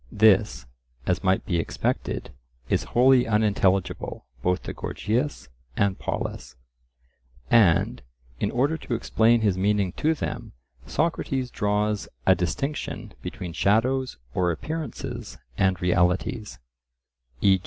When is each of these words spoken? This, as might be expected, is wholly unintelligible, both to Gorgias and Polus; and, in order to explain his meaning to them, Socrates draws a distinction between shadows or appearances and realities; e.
This, 0.11 0.65
as 1.05 1.23
might 1.23 1.45
be 1.45 1.59
expected, 1.59 2.31
is 2.69 2.85
wholly 2.97 3.27
unintelligible, 3.27 4.25
both 4.41 4.63
to 4.63 4.73
Gorgias 4.73 5.47
and 5.77 5.99
Polus; 5.99 6.55
and, 7.51 8.01
in 8.39 8.49
order 8.49 8.77
to 8.79 8.95
explain 8.95 9.41
his 9.41 9.59
meaning 9.59 9.91
to 9.97 10.15
them, 10.15 10.53
Socrates 10.87 11.51
draws 11.51 12.07
a 12.25 12.33
distinction 12.33 13.13
between 13.21 13.53
shadows 13.53 14.17
or 14.33 14.49
appearances 14.49 15.37
and 15.55 15.79
realities; 15.79 16.57
e. 17.41 17.59